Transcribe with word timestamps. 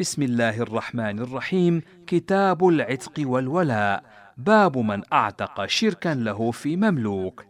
بسم 0.00 0.22
الله 0.22 0.60
الرحمن 0.60 1.18
الرحيم. 1.18 1.82
كتاب 2.06 2.68
العتق 2.68 3.12
والولاء. 3.18 4.04
باب 4.36 4.78
من 4.78 5.02
أعتق 5.12 5.66
شركا 5.66 6.14
له 6.14 6.50
في 6.50 6.76
مملوك. 6.76 7.44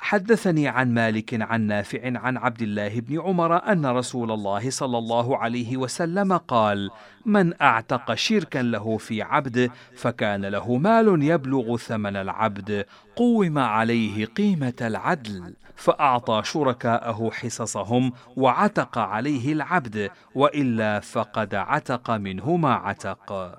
حدثني 0.00 0.68
عن 0.68 0.94
مالك 0.94 1.42
عن 1.42 1.60
نافع 1.60 2.18
عن 2.18 2.36
عبد 2.36 2.62
الله 2.62 3.00
بن 3.00 3.20
عمر 3.20 3.72
أن 3.72 3.86
رسول 3.86 4.30
الله 4.30 4.70
صلى 4.70 4.98
الله 4.98 5.36
عليه 5.36 5.76
وسلم 5.76 6.36
قال 6.36 6.90
من 7.26 7.62
أعتق 7.62 8.14
شركا 8.14 8.58
له 8.58 8.98
في 8.98 9.22
عبد 9.22 9.70
فكان 9.96 10.44
له 10.44 10.76
مال 10.76 11.22
يبلغ 11.22 11.76
ثمن 11.76 12.16
العبد 12.16 12.86
قوم 13.16 13.58
عليه 13.58 14.24
قيمة 14.24 14.74
العدل 14.80 15.54
فأعطى 15.76 16.40
شركاءه 16.44 17.30
حصصهم 17.30 18.12
وعتق 18.36 18.98
عليه 18.98 19.52
العبد 19.52 20.10
وإلا 20.34 21.00
فقد 21.00 21.54
عتق 21.54 22.10
منه 22.10 22.56
ما 22.56 22.74
عتق. 22.74 23.58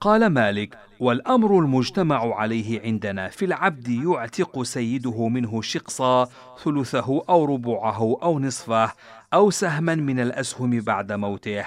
قال 0.00 0.26
مالك 0.26 0.78
والأمر 1.00 1.58
المجتمع 1.58 2.34
عليه 2.34 2.82
عندنا 2.82 3.28
في 3.28 3.44
العبد 3.44 3.88
يعتق 3.88 4.62
سيده 4.62 5.28
منه 5.28 5.62
شقصا 5.62 6.28
ثلثه 6.64 7.22
أو 7.28 7.44
ربعه 7.44 8.18
أو 8.22 8.40
نصفه 8.40 8.92
أو 9.34 9.50
سهما 9.50 9.94
من 9.94 10.20
الأسهم 10.20 10.80
بعد 10.80 11.12
موته 11.12 11.64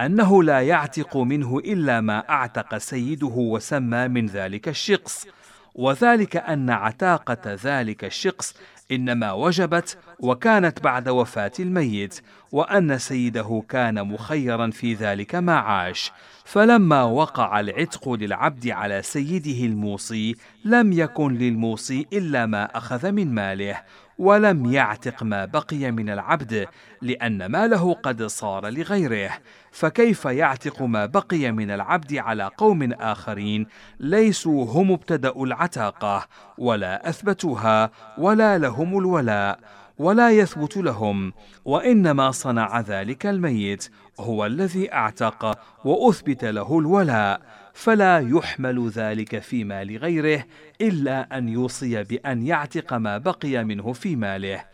أنه 0.00 0.42
لا 0.42 0.60
يعتق 0.60 1.16
منه 1.16 1.58
إلا 1.58 2.00
ما 2.00 2.28
أعتق 2.30 2.78
سيده 2.78 3.26
وسمى 3.26 4.08
من 4.08 4.26
ذلك 4.26 4.68
الشقص. 4.68 5.26
وذلك 5.74 6.36
أن 6.36 6.70
عتاقة 6.70 7.58
ذلك 7.64 8.04
الشقص 8.04 8.54
إنما 8.90 9.32
وجبت 9.32 9.98
وكانت 10.18 10.80
بعد 10.80 11.08
وفاة 11.08 11.52
الميت 11.60 12.20
وأن 12.52 12.98
سيده 12.98 13.62
كان 13.68 14.08
مخيرا 14.08 14.70
في 14.70 14.94
ذلك 14.94 15.34
ما 15.34 15.56
عاش. 15.56 16.12
فلما 16.44 17.02
وقع 17.02 17.60
العتق 17.60 18.12
للعبد 18.12 18.68
على 18.68 19.02
سيده 19.02 19.66
الموصي 19.66 20.36
لم 20.64 20.92
يكن 20.92 21.34
للموصي 21.34 22.06
إلا 22.12 22.46
ما 22.46 22.64
أخذ 22.64 23.12
من 23.12 23.34
ماله 23.34 23.80
ولم 24.18 24.72
يعتق 24.72 25.22
ما 25.22 25.44
بقي 25.44 25.90
من 25.90 26.10
العبد 26.10 26.66
لأن 27.02 27.46
ماله 27.46 27.94
قد 27.94 28.22
صار 28.22 28.68
لغيره. 28.68 29.30
فكيف 29.74 30.24
يعتق 30.24 30.82
ما 30.82 31.06
بقي 31.06 31.52
من 31.52 31.70
العبد 31.70 32.14
على 32.14 32.50
قوم 32.58 32.92
آخرين 32.92 33.66
ليسوا 34.00 34.64
هم 34.64 34.92
ابتداوا 34.92 35.46
العتاقة 35.46 36.26
ولا 36.58 37.08
أثبتوها 37.08 37.90
ولا 38.18 38.58
لهم 38.58 38.98
الولاء 38.98 39.58
ولا 39.98 40.30
يثبت 40.30 40.76
لهم 40.76 41.32
وإنما 41.64 42.30
صنع 42.30 42.80
ذلك 42.80 43.26
الميت 43.26 43.88
هو 44.20 44.46
الذي 44.46 44.92
أعتق 44.92 45.58
وأثبت 45.84 46.44
له 46.44 46.78
الولاء 46.78 47.40
فلا 47.72 48.18
يحمل 48.18 48.88
ذلك 48.88 49.38
في 49.38 49.64
مال 49.64 49.96
غيره 49.96 50.44
إلا 50.80 51.38
أن 51.38 51.48
يوصي 51.48 52.02
بأن 52.02 52.46
يعتق 52.46 52.92
ما 52.92 53.18
بقي 53.18 53.64
منه 53.64 53.92
في 53.92 54.16
ماله 54.16 54.64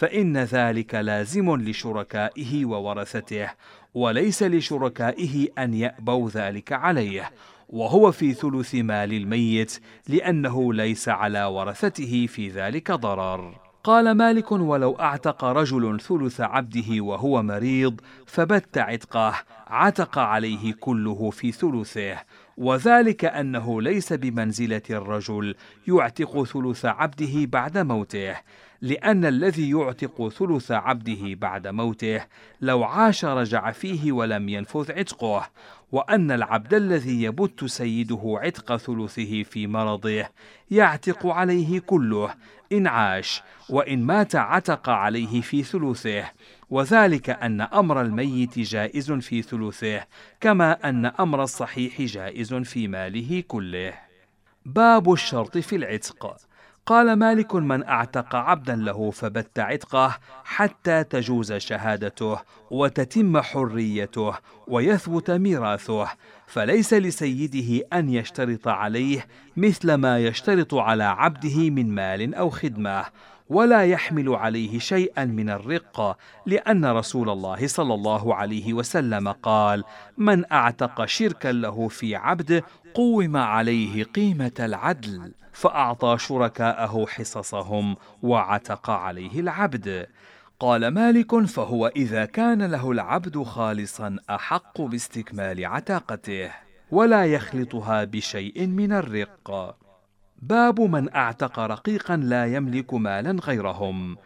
فإن 0.00 0.36
ذلك 0.36 0.94
لازم 0.94 1.56
لشركائه 1.56 2.64
وورثته 2.64 3.48
وليس 3.94 4.42
لشركائه 4.42 5.48
أن 5.58 5.74
يأبوا 5.74 6.30
ذلك 6.30 6.72
عليه 6.72 7.30
وهو 7.68 8.12
في 8.12 8.32
ثلث 8.32 8.74
مال 8.74 9.12
الميت 9.12 9.78
لأنه 10.08 10.72
ليس 10.72 11.08
على 11.08 11.44
ورثته 11.44 12.26
في 12.26 12.48
ذلك 12.48 12.92
ضرر. 12.92 13.70
قال 13.84 14.10
مالك 14.12 14.52
ولو 14.52 14.92
أعتق 15.00 15.44
رجل 15.44 16.00
ثلث 16.00 16.40
عبده 16.40 17.00
وهو 17.00 17.42
مريض 17.42 18.00
فبت 18.26 18.78
عتقه 18.78 19.34
عتق 19.66 20.18
عليه 20.18 20.72
كله 20.80 21.30
في 21.30 21.52
ثلثه 21.52 22.16
وذلك 22.56 23.24
أنه 23.24 23.82
ليس 23.82 24.12
بمنزلة 24.12 24.82
الرجل 24.90 25.54
يعتق 25.88 26.44
ثلث 26.44 26.84
عبده 26.84 27.46
بعد 27.46 27.78
موته 27.78 28.36
لأن 28.82 29.24
الذي 29.24 29.70
يعتق 29.70 30.28
ثلث 30.28 30.70
عبده 30.70 31.34
بعد 31.34 31.66
موته 31.66 32.20
لو 32.60 32.84
عاش 32.84 33.24
رجع 33.24 33.70
فيه 33.70 34.12
ولم 34.12 34.48
ينفذ 34.48 34.92
عتقه 34.92 35.50
وأن 35.92 36.30
العبد 36.30 36.74
الذي 36.74 37.22
يبت 37.22 37.64
سيده 37.64 38.38
عتق 38.42 38.76
ثلثه 38.76 39.42
في 39.42 39.66
مرضه 39.66 40.24
يعتق 40.70 41.26
عليه 41.26 41.78
كله 41.78 42.34
إن 42.72 42.86
عاش 42.86 43.42
وإن 43.68 44.02
مات 44.02 44.36
عتق 44.36 44.88
عليه 44.88 45.40
في 45.40 45.62
ثلثه 45.62 46.24
وذلك 46.70 47.30
أن 47.30 47.60
أمر 47.60 48.00
الميت 48.00 48.58
جائز 48.58 49.12
في 49.12 49.42
ثلثه 49.42 50.04
كما 50.40 50.88
أن 50.88 51.06
أمر 51.06 51.42
الصحيح 51.42 52.02
جائز 52.02 52.54
في 52.54 52.88
ماله 52.88 53.44
كله. 53.48 53.94
باب 54.66 55.12
الشرط 55.12 55.58
في 55.58 55.76
العتق. 55.76 56.36
قال 56.90 57.12
مالك 57.12 57.54
من 57.54 57.84
أعتق 57.84 58.36
عبدا 58.36 58.76
له 58.76 59.10
فبت 59.10 59.58
عتقه 59.58 60.16
حتى 60.44 61.04
تجوز 61.04 61.52
شهادته 61.52 62.38
وتتم 62.70 63.40
حريته 63.40 64.32
ويثبت 64.68 65.30
ميراثه 65.30 66.08
فليس 66.46 66.94
لسيده 66.94 67.86
أن 67.92 68.08
يشترط 68.08 68.68
عليه 68.68 69.26
مثل 69.56 69.94
ما 69.94 70.18
يشترط 70.18 70.74
على 70.74 71.04
عبده 71.04 71.70
من 71.70 71.94
مال 71.94 72.34
أو 72.34 72.50
خدمة 72.50 73.04
ولا 73.48 73.84
يحمل 73.84 74.28
عليه 74.28 74.78
شيئا 74.78 75.24
من 75.24 75.50
الرق 75.50 76.18
لأن 76.46 76.84
رسول 76.84 77.30
الله 77.30 77.66
صلى 77.66 77.94
الله 77.94 78.34
عليه 78.34 78.74
وسلم 78.74 79.28
قال 79.28 79.84
من 80.18 80.52
أعتق 80.52 81.04
شركا 81.04 81.48
له 81.52 81.88
في 81.88 82.16
عبد 82.16 82.62
قوم 82.94 83.36
عليه 83.36 84.04
قيمة 84.04 84.52
العدل. 84.60 85.32
فأعطى 85.60 86.16
شركاءه 86.18 87.06
حصصهم 87.06 87.96
وعتق 88.22 88.90
عليه 88.90 89.40
العبد. 89.40 90.06
قال 90.60 90.88
مالك 90.88 91.44
فهو 91.44 91.86
إذا 91.86 92.24
كان 92.24 92.62
له 92.62 92.90
العبد 92.90 93.42
خالصا 93.42 94.16
أحق 94.30 94.80
باستكمال 94.80 95.66
عتاقته 95.66 96.50
ولا 96.90 97.26
يخلطها 97.26 98.04
بشيء 98.04 98.66
من 98.66 98.92
الرق. 98.92 99.76
باب 100.42 100.80
من 100.80 101.14
أعتق 101.14 101.58
رقيقا 101.58 102.16
لا 102.16 102.46
يملك 102.46 102.94
مالا 102.94 103.40
غيرهم. 103.42 104.16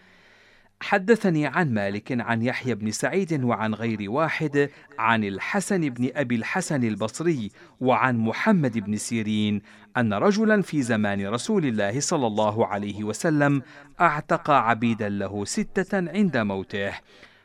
حدثني 0.81 1.47
عن 1.47 1.75
مالك 1.75 2.21
عن 2.21 2.43
يحيى 2.43 2.75
بن 2.75 2.91
سعيد 2.91 3.45
وعن 3.45 3.75
غير 3.75 4.11
واحد 4.11 4.71
عن 4.99 5.25
الحسن 5.25 5.89
بن 5.89 6.11
أبي 6.17 6.35
الحسن 6.35 6.85
البصري 6.85 7.51
وعن 7.81 8.17
محمد 8.17 8.79
بن 8.79 8.97
سيرين 8.97 9.63
أن 9.97 10.15
رجلا 10.15 10.63
في 10.63 10.83
زمان 10.83 11.27
رسول 11.27 11.65
الله 11.67 12.01
صلى 12.01 12.27
الله 12.27 12.67
عليه 12.67 13.05
وسلم 13.05 13.63
أعتق 14.01 14.51
عبيدا 14.51 15.09
له 15.09 15.45
ستة 15.45 16.11
عند 16.11 16.37
موته. 16.37 16.93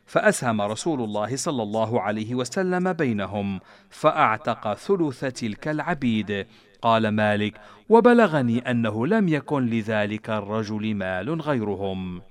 فأسهم 0.05 0.61
رسول 0.61 1.01
الله 1.01 1.35
صلى 1.35 1.63
الله 1.63 2.01
عليه 2.01 2.35
وسلم 2.35 2.93
بينهم 2.93 3.59
فأعتق 3.89 4.73
ثلث 4.73 5.25
تلك 5.25 5.67
العبيد. 5.67 6.47
قال 6.81 7.07
مالك 7.07 7.53
وبلغني 7.89 8.71
أنه 8.71 9.07
لم 9.07 9.27
يكن 9.27 9.65
لذلك 9.65 10.29
الرجل 10.29 10.95
مال 10.95 11.41
غيرهم. 11.41 12.21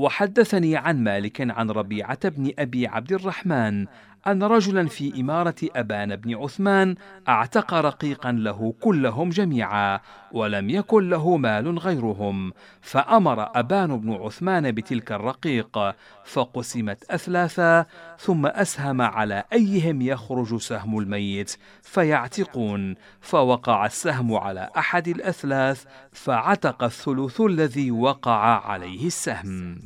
وحدثني 0.00 0.76
عن 0.76 1.04
مالك 1.04 1.50
عن 1.50 1.70
ربيعة 1.70 2.28
بن 2.28 2.52
أبي 2.58 2.86
عبد 2.86 3.12
الرحمن 3.12 3.86
أن 4.26 4.42
رجلا 4.42 4.86
في 4.86 5.20
إمارة 5.20 5.54
أبان 5.76 6.16
بن 6.16 6.34
عثمان 6.34 6.94
أعتق 7.28 7.74
رقيقا 7.74 8.32
له 8.32 8.74
كلهم 8.80 9.30
جميعا 9.30 10.00
ولم 10.32 10.70
يكن 10.70 11.08
له 11.08 11.36
مال 11.36 11.78
غيرهم. 11.78 12.52
فأمر 12.80 13.58
أبان 13.58 14.00
بن 14.00 14.12
عثمان 14.12 14.72
بتلك 14.72 15.12
الرقيق 15.12 15.94
فقسمت 16.24 17.04
أثلاثا 17.10 17.86
ثم 18.18 18.46
أسهم 18.46 19.02
على 19.02 19.44
أيهم 19.52 20.02
يخرج 20.02 20.56
سهم 20.56 20.98
الميت 20.98 21.56
فيعتقون. 21.82 22.94
فوقع 23.20 23.86
السهم 23.86 24.34
على 24.34 24.68
أحد 24.76 25.08
الأثلاث 25.08 25.84
فعتق 26.12 26.84
الثلث 26.84 27.40
الذي 27.40 27.90
وقع 27.90 28.66
عليه 28.66 29.06
السهم. 29.06 29.80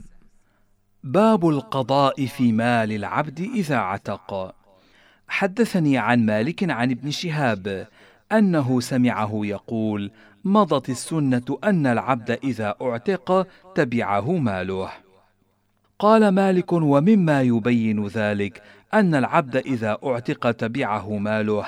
باب 1.05 1.49
القضاء 1.49 2.27
في 2.27 2.53
مال 2.53 2.93
العبد 2.93 3.41
إذا 3.41 3.77
عتق. 3.77 4.55
حدثني 5.29 5.99
عن 5.99 6.27
مالك 6.27 6.71
عن 6.71 6.91
ابن 6.91 7.11
شهاب 7.11 7.89
أنه 8.33 8.81
سمعه 8.81 9.41
يقول 9.43 10.11
مضت 10.45 10.89
السنة 10.89 11.59
أن 11.65 11.87
العبد 11.87 12.31
إذا 12.31 12.75
أعتق 12.83 13.47
تبعه 13.75 14.33
ماله. 14.33 14.91
قال 15.99 16.29
مالك 16.29 16.73
ومما 16.73 17.43
يبين 17.43 18.07
ذلك 18.07 18.63
أن 18.95 19.15
العبد 19.15 19.57
إذا 19.57 19.99
أعتق 20.05 20.51
تبعه 20.51 21.17
ماله 21.19 21.67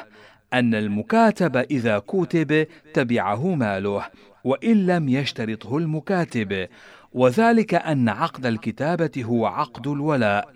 أن 0.52 0.74
المكاتب 0.74 1.56
إذا 1.56 1.98
كتب 1.98 2.66
تبعه 2.94 3.54
ماله 3.54 4.04
وإن 4.44 4.86
لم 4.86 5.08
يشترطه 5.08 5.78
المكاتب. 5.78 6.68
وذلك 7.12 7.74
أن 7.74 8.08
عقد 8.08 8.46
الكتابة 8.46 9.10
هو 9.24 9.46
عقد 9.46 9.86
الولاء. 9.86 10.48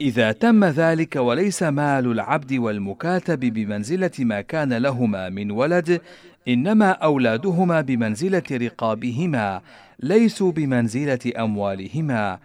إذا 0.00 0.32
تم 0.32 0.64
ذلك 0.64 1.16
وليس 1.16 1.62
مال 1.62 2.06
العبد 2.06 2.52
والمكاتب 2.52 3.40
بمنزلة 3.40 4.10
ما 4.18 4.40
كان 4.40 4.72
لهما 4.72 5.28
من 5.28 5.50
ولد 5.50 6.00
إنما 6.48 6.90
أولادهما 6.90 7.80
بمنزلة 7.80 8.42
رقابهما 8.52 9.60
ليسوا 10.00 10.52
بمنزلة 10.52 11.32
أموالهما. 11.38 12.38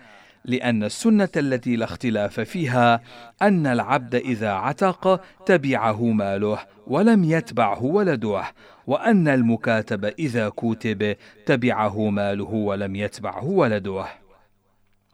لأن 0.46 0.84
السنة 0.84 1.30
التي 1.38 1.76
لا 1.76 1.86
اختلاف 1.86 2.40
فيها 2.40 3.02
أن 3.42 3.68
العبد 3.68 4.16
إذا 4.16 4.52
عتق 4.52 5.22
تبعه 5.46 6.06
ماله 6.06 6.60
ولم 6.88 7.24
يتبعه 7.24 7.84
ولده. 7.84 8.44
وأن 8.88 9.28
المكاتب 9.28 10.06
إذا 10.06 10.50
كتب 10.50 11.16
تبعه 11.46 12.10
ماله 12.10 12.54
ولم 12.54 12.96
يتبعه 12.96 13.46
ولده. 13.46 14.06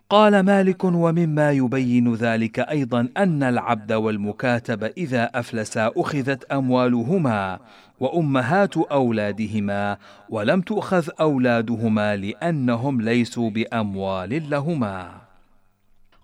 قال 0.09 0.39
مالك 0.39 0.83
ومما 0.83 1.51
يبين 1.51 2.13
ذلك 2.13 2.59
أيضا 2.59 3.07
أن 3.17 3.43
العبد 3.43 3.93
والمكاتب 3.93 4.83
إذا 4.83 5.29
أفلسا 5.35 5.91
أخذت 5.97 6.43
أموالهما 6.43 7.59
وأمهات 7.99 8.77
أولادهما 8.77 9.97
ولم 10.29 10.61
تؤخذ 10.61 11.09
أولادهما 11.19 12.15
لأنهم 12.15 13.01
ليسوا 13.01 13.49
بأموال 13.49 14.49
لهما. 14.49 15.28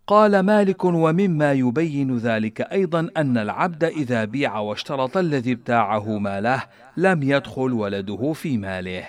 قال 0.07 0.40
مالك 0.40 0.86
ومما 0.86 1.54
يبين 1.54 2.18
ذلك 2.18 2.62
أيضا 2.62 3.10
أن 3.18 3.38
العبد 3.38 3.84
إذا 3.84 4.25
بيع 4.25 4.60
واشترط 4.60 5.18
الذي 5.18 5.52
ابتاعه 5.52 6.18
ماله 6.18 6.63
لم 6.98 7.24
يدخل 7.24 7.74
ولده 7.74 8.34
في 8.34 8.57
ماله. 8.57 9.04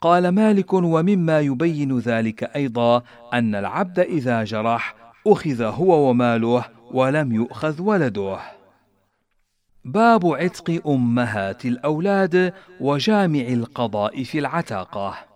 قال 0.00 0.28
مالك 0.28 0.72
ومما 0.72 1.40
يبين 1.40 1.98
ذلك 1.98 2.44
أيضا 2.56 3.02
أن 3.32 3.54
العبد 3.54 3.98
إذا 3.98 4.44
جرح 4.44 4.94
أخذ 5.26 5.62
هو 5.62 6.10
وماله 6.10 6.64
ولم 6.92 7.32
يؤخذ 7.32 7.82
ولده. 7.82 8.38
باب 9.84 10.26
عتق 10.26 10.86
أمهات 10.86 11.64
الأولاد 11.64 12.52
وجامع 12.80 13.40
القضاء 13.40 14.24
في 14.24 14.38
العتاقة. 14.38 15.31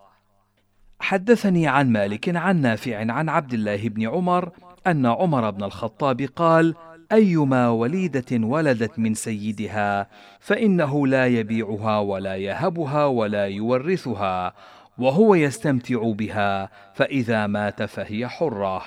حدثني 1.01 1.69
عن 1.69 1.93
مالك 1.93 2.37
عن 2.37 2.61
نافع 2.61 3.13
عن 3.13 3.29
عبد 3.29 3.53
الله 3.53 3.89
بن 3.89 4.09
عمر 4.09 4.51
أن 4.87 5.07
عمر 5.07 5.51
بن 5.51 5.65
الخطاب 5.65 6.23
قال: 6.37 6.75
أيما 7.13 7.69
وليدة 7.69 8.47
ولدت 8.47 8.99
من 8.99 9.15
سيدها 9.15 10.09
فإنه 10.41 11.07
لا 11.07 11.27
يبيعها 11.27 11.99
ولا 11.99 12.37
يهبها 12.37 13.07
ولا 13.07 13.47
يورثها 13.47 14.55
وهو 14.99 15.35
يستمتع 15.35 16.13
بها 16.13 16.71
فإذا 16.95 17.47
مات 17.47 17.83
فهي 17.83 18.29
حرة. 18.29 18.83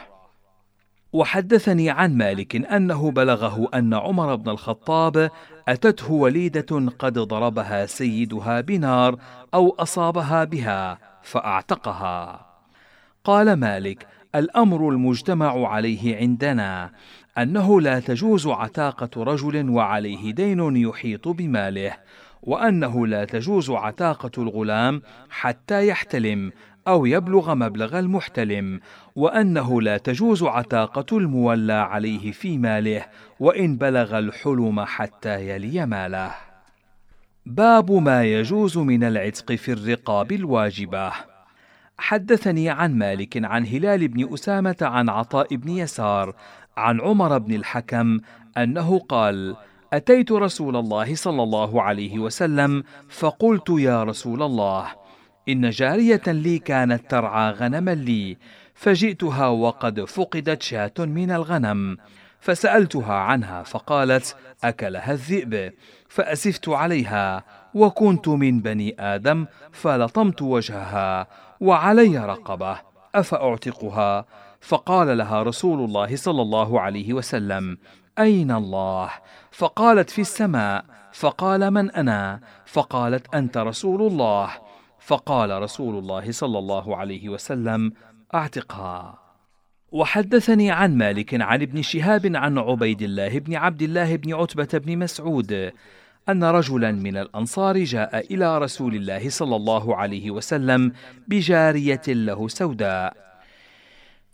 وحدثني 1.14 1.90
عن 1.90 2.18
مالك 2.18 2.56
أنه 2.56 3.12
بلغه 3.12 3.70
أن 3.74 3.94
عمر 3.94 4.36
بن 4.36 4.50
الخطاب 4.50 5.32
أتته 5.68 6.12
وليدة 6.12 6.92
قد 7.00 7.14
ضربها 7.14 7.86
سيدها 7.86 8.62
بنار 8.62 9.20
أو 9.54 9.76
أصابها 9.80 10.44
بها 10.44 11.09
فأعتقها. 11.24 12.46
قال 13.24 13.54
مالك: 13.54 14.08
الأمر 14.36 14.90
المجتمع 14.90 15.68
عليه 15.68 16.18
عندنا 16.18 16.92
أنه 17.38 17.82
لا 17.82 18.00
تجوز 18.00 18.48
عتاقة 18.48 19.24
رجل 19.24 19.70
وعليه 19.70 20.34
دين 20.34 20.76
يحيط 20.76 21.28
بماله، 21.28 21.94
وأنه 22.44 23.08
لا 23.08 23.26
تجوز 23.26 23.70
عتاقة 23.72 24.44
الغلام 24.44 25.02
حتى 25.30 25.88
يحتلم 25.88 26.52
أو 26.88 27.06
يبلغ 27.06 27.56
مبلغ 27.56 28.00
المحتلم، 28.00 28.80
وأنه 29.16 29.82
لا 29.82 29.98
تجوز 29.98 30.44
عتاقة 30.44 31.18
المولى 31.18 31.74
عليه 31.74 32.32
في 32.32 32.58
ماله، 32.58 33.06
وإن 33.40 33.78
بلغ 33.78 34.20
الحلم 34.20 34.86
حتى 34.86 35.50
يلي 35.50 35.86
ماله. 35.86 36.49
باب 37.50 37.92
ما 37.92 38.24
يجوز 38.24 38.78
من 38.78 39.04
العتق 39.04 39.52
في 39.52 39.72
الرقاب 39.72 40.32
الواجبة. 40.32 41.12
حدثني 41.98 42.70
عن 42.70 42.96
مالك 42.96 43.46
عن 43.46 43.66
هلال 43.66 44.08
بن 44.08 44.34
أسامة 44.34 44.76
عن 44.82 45.10
عطاء 45.10 45.56
بن 45.56 45.70
يسار 45.70 46.36
عن 46.78 47.02
عمر 47.02 47.38
بن 47.38 47.54
الحكم 47.54 48.20
أنه 48.58 49.00
قال 49.00 49.56
أتيت 49.94 50.32
رسول 50.32 50.76
الله 50.76 51.16
صلى 51.16 51.44
الله 51.44 51.82
عليه 51.82 52.20
وسلم 52.20 52.84
فقلت 53.10 53.70
يا 53.70 54.04
رسول 54.04 54.44
الله 54.44 54.88
إن 55.50 55.70
جارية 55.70 56.22
لي 56.28 56.60
كانت 56.60 57.12
ترعى 57.12 57.52
غنما 57.52 57.96
لي 57.96 58.38
فجئتها 58.74 59.48
وقد 59.48 60.04
فقدت 60.04 60.62
شاة 60.62 60.94
من 61.00 61.32
الغنم 61.32 61.98
فسألتها 62.40 63.14
عنها 63.14 63.64
فقالت 63.64 64.36
أكلها 64.64 65.12
الذئب؟ 65.12 65.74
فأسفت 66.10 66.70
عليها 66.70 67.44
وكنت 67.74 68.28
من 68.28 68.62
بني 68.62 68.96
آدم 69.00 69.46
فلطمت 69.72 70.42
وجهها 70.42 71.28
وعلي 71.62 72.18
رقبة 72.18 72.78
أفأعتقها؟ 73.16 74.26
فقال 74.62 75.18
لها 75.18 75.44
رسول 75.44 75.80
الله 75.86 76.16
صلى 76.16 76.42
الله 76.42 76.80
عليه 76.80 77.14
وسلم 77.14 77.78
أين 78.20 78.52
الله؟ 78.52 79.10
فقالت 79.52 80.10
في 80.10 80.22
السماء 80.22 80.86
فقال 81.14 81.72
من 81.72 81.92
أنا؟ 81.92 82.40
فقالت 82.66 83.36
أنت 83.36 83.58
رسول 83.58 84.02
الله. 84.02 84.50
فقال 85.00 85.62
رسول 85.62 85.98
الله 86.00 86.32
صلى 86.32 86.60
الله 86.60 86.98
عليه 86.98 87.30
وسلم 87.30 87.92
أعتقها. 88.34 89.29
وحدثني 89.92 90.72
عن 90.72 90.98
مالك 90.98 91.42
عن 91.42 91.62
ابن 91.62 91.82
شهاب 91.82 92.36
عن 92.36 92.58
عبيد 92.58 93.02
الله 93.02 93.40
بن 93.40 93.56
عبد 93.56 93.82
الله 93.82 94.16
بن 94.16 94.34
عتبة 94.34 94.80
بن 94.80 94.98
مسعود 94.98 95.72
أن 96.30 96.44
رجلا 96.44 96.92
من 96.92 97.18
الأنصار 97.18 97.84
جاء 97.84 98.34
إلى 98.34 98.58
رسول 98.58 98.96
الله 98.96 99.30
صلى 99.30 99.56
الله 99.56 99.96
عليه 99.96 100.32
وسلم 100.32 100.92
بجارية 101.28 102.02
له 102.08 102.48
سوداء. 102.48 103.18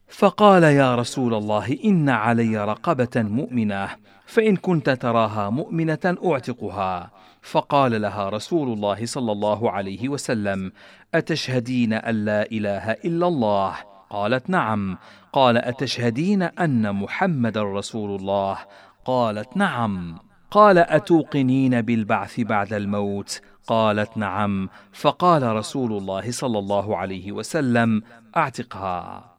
فقال 0.08 0.64
يا 0.64 0.96
رسول 0.96 1.34
الله 1.34 1.78
إن 1.86 2.10
علي 2.10 2.66
رقبة 2.66 3.16
مؤمنة 3.16 3.90
فإن 4.26 4.56
كنت 4.56 4.90
تراها 4.90 5.50
مؤمنة 5.50 6.18
أعتقها. 6.26 7.12
فقال 7.42 8.02
لها 8.02 8.30
رسول 8.30 8.74
الله 8.74 9.06
صلى 9.06 9.32
الله 9.32 9.72
عليه 9.72 10.10
وسلم 10.10 10.72
أتشهدين 11.14 11.94
أن 11.94 12.26
لا 12.26 12.52
إله 12.52 12.92
إلا 12.92 13.28
الله؟ 13.28 13.95
قالت 14.10 14.50
نعم. 14.50 14.98
قال 15.34 15.58
أتشهدين 15.58 16.42
أن 16.42 16.96
محمدا 16.96 17.64
رسول 17.64 18.20
الله؟ 18.20 18.58
قالت 19.06 19.58
نعم. 19.58 20.20
قال 20.52 20.78
أتوقنين 20.78 21.82
بالبعث 21.82 22.40
بعد 22.40 22.74
الموت؟ 22.74 23.42
قالت 23.68 24.18
نعم. 24.18 24.70
فقال 24.94 25.56
رسول 25.56 25.92
الله 25.92 26.32
صلى 26.32 26.60
الله 26.60 26.98
عليه 26.98 27.32
وسلم 27.32 28.02
أعتقها. 28.38 29.35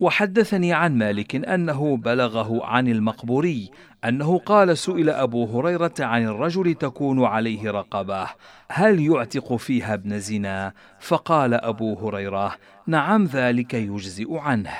وحدثني 0.00 0.72
عن 0.72 0.98
مالك 0.98 1.48
أنه 1.48 1.96
بلغه 1.96 2.64
عن 2.64 2.88
المقبوري 2.88 3.70
أنه 4.04 4.38
قال 4.38 4.78
سئل 4.78 5.10
أبو 5.10 5.44
هريرة 5.44 5.94
عن 6.00 6.24
الرجل 6.24 6.74
تكون 6.74 7.24
عليه 7.24 7.70
رقبة 7.70 8.26
هل 8.70 9.00
يعتق 9.00 9.56
فيها 9.56 9.94
ابن 9.94 10.18
زنا؟ 10.18 10.72
فقال 11.00 11.54
أبو 11.54 11.94
هريرة 11.94 12.54
نعم 12.86 13.24
ذلك 13.24 13.74
يجزئ 13.74 14.36
عنه. 14.36 14.70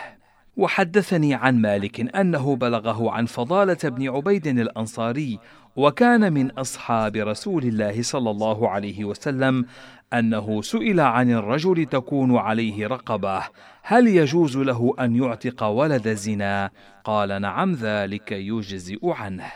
وحدثني 0.56 1.34
عن 1.34 1.60
مالك 1.60 2.16
أنه 2.16 2.56
بلغه 2.56 3.10
عن 3.10 3.26
فضالة 3.26 3.78
بن 3.84 4.08
عبيد 4.08 4.46
الأنصاري 4.46 5.38
وكان 5.76 6.32
من 6.32 6.50
أصحاب 6.50 7.16
رسول 7.16 7.62
الله 7.62 8.02
صلى 8.02 8.30
الله 8.30 8.68
عليه 8.68 9.04
وسلم 9.04 9.66
أنه 10.12 10.62
سئل 10.62 11.00
عن 11.00 11.30
الرجل 11.30 11.86
تكون 11.86 12.36
عليه 12.36 12.86
رقبة 12.86 13.42
هل 13.82 14.08
يجوز 14.08 14.56
له 14.56 14.94
أن 15.00 15.16
يعتق 15.16 15.62
ولد 15.62 16.08
زنا؟ 16.08 16.70
قال 17.04 17.42
نعم 17.42 17.72
ذلك 17.72 18.32
يجزئ 18.32 18.98
عنه. 19.02 19.52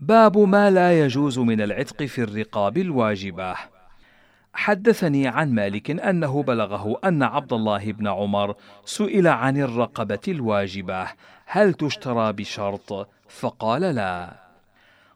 باب 0.00 0.38
ما 0.38 0.70
لا 0.70 1.00
يجوز 1.00 1.38
من 1.38 1.60
العتق 1.60 2.02
في 2.02 2.22
الرقاب 2.22 2.78
الواجبة. 2.78 3.54
حدثني 4.54 5.28
عن 5.28 5.52
مالك 5.54 5.90
أنه 5.90 6.42
بلغه 6.42 7.00
أن 7.04 7.22
عبد 7.22 7.52
الله 7.52 7.92
بن 7.92 8.06
عمر 8.06 8.54
سئل 8.84 9.28
عن 9.28 9.56
الرقبة 9.56 10.20
الواجبة 10.28 11.06
هل 11.46 11.74
تشترى 11.74 12.32
بشرط؟ 12.32 13.08
فقال 13.28 13.82
لا. 13.82 14.43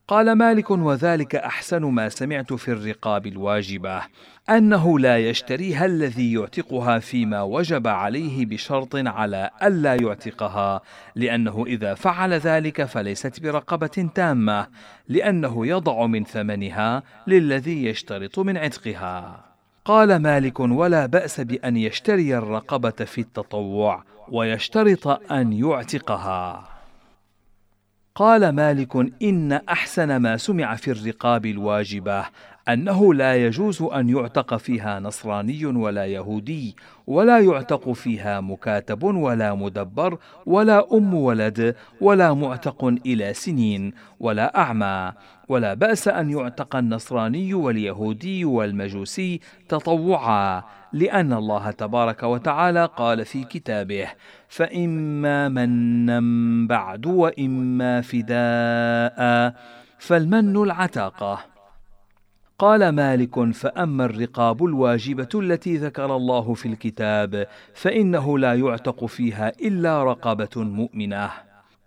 قال 0.08 0.32
مالك 0.32 0.70
وذلك 0.70 1.36
أحسن 1.36 1.82
ما 1.82 2.08
سمعت 2.08 2.52
في 2.52 2.68
الرقاب 2.68 3.26
الواجبة 3.26 4.02
أنه 4.50 4.98
لا 4.98 5.18
يشتريها 5.18 5.86
الذي 5.86 6.32
يعتقها 6.32 6.98
فيما 6.98 7.42
وجب 7.42 7.86
عليه 7.86 8.46
بشرط 8.46 8.96
على 8.96 9.50
ألا 9.62 9.94
يعتقها 9.94 10.80
لأنه 11.14 11.64
إذا 11.66 11.94
فعل 11.94 12.32
ذلك 12.32 12.84
فليست 12.84 13.40
برقبة 13.40 14.10
تامة 14.14 14.66
لأنه 15.08 15.66
يضع 15.66 16.06
من 16.06 16.24
ثمنها 16.24 17.02
للذي 17.26 17.84
يشترط 17.84 18.38
من 18.38 18.56
عتقها. 18.56 19.44
قال 19.84 20.16
مالك 20.16 20.60
ولا 20.60 21.06
بأس 21.06 21.40
بأن 21.40 21.76
يشتري 21.76 22.38
الرقبة 22.38 22.90
في 22.90 23.20
التطوع 23.20 24.04
ويشترط 24.28 25.32
أن 25.32 25.52
يعتقها. 25.52 26.77
قال 28.18 28.48
مالك 28.48 28.96
إن 29.22 29.52
أحسن 29.52 30.16
ما 30.16 30.36
سمع 30.36 30.76
في 30.76 30.90
الرقاب 30.90 31.46
الواجبة. 31.46 32.24
أنه 32.68 33.14
لا 33.14 33.36
يجوز 33.46 33.82
أن 33.82 34.08
يعتق 34.08 34.56
فيها 34.56 35.00
نصراني 35.00 35.66
ولا 35.66 36.06
يهودي 36.06 36.76
ولا 37.06 37.38
يعتق 37.38 37.92
فيها 37.92 38.40
مكاتب 38.40 39.02
ولا 39.02 39.54
مدبر 39.54 40.18
ولا 40.46 40.86
أم 40.92 41.14
ولد 41.14 41.74
ولا 42.00 42.34
معتق 42.34 42.84
إلى 42.84 43.34
سنين 43.34 43.92
ولا 44.20 44.58
أعمى. 44.58 45.12
ولا 45.48 45.74
بأس 45.74 46.08
أن 46.08 46.30
يعتق 46.30 46.76
النصراني 46.76 47.54
واليهودي 47.54 48.44
والمجوسي 48.44 49.40
تطوعا 49.68 50.62
لأن 50.92 51.32
الله 51.32 51.70
تبارك 51.70 52.22
وتعالى 52.22 52.88
قال 52.96 53.24
في 53.24 53.44
كتابه 53.44 54.08
فإما 54.48 55.48
منا 55.48 56.20
بعد 56.68 57.06
وإما 57.06 58.00
فداء 58.00 59.54
فالمن 59.98 60.56
العتاقة. 60.56 61.57
قال 62.58 62.88
مالك 62.88 63.50
فأما 63.50 64.04
الرقاب 64.04 64.64
الواجبة 64.64 65.28
التي 65.34 65.76
ذكر 65.76 66.16
الله 66.16 66.54
في 66.54 66.66
الكتاب 66.66 67.46
فإنه 67.74 68.38
لا 68.38 68.54
يعتق 68.54 69.04
فيها 69.04 69.52
إلا 69.60 70.04
رقبة 70.04 70.48
مؤمنة. 70.56 71.30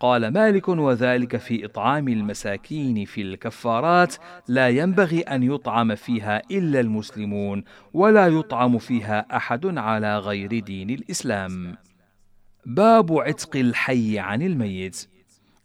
قال 0.00 0.32
مالك 0.32 0.68
وذلك 0.68 1.36
في 1.36 1.64
إطعام 1.64 2.08
المساكين 2.08 3.04
في 3.04 3.22
الكفارات 3.22 4.14
لا 4.48 4.68
ينبغي 4.68 5.20
أن 5.20 5.42
يطعم 5.42 5.94
فيها 5.94 6.42
إلا 6.50 6.80
المسلمون 6.80 7.64
ولا 7.92 8.26
يطعم 8.26 8.78
فيها 8.78 9.36
أحد 9.36 9.78
على 9.78 10.18
غير 10.18 10.58
دين 10.58 10.90
الإسلام. 10.90 11.76
باب 12.66 13.12
عتق 13.12 13.56
الحي 13.56 14.18
عن 14.18 14.42
الميت. 14.42 15.08